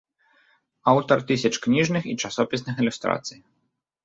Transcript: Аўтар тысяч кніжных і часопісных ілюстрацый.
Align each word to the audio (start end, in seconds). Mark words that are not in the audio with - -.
Аўтар 0.93 1.17
тысяч 1.31 1.51
кніжных 1.67 2.03
і 2.15 2.17
часопісных 2.31 2.75
ілюстрацый. 2.87 3.39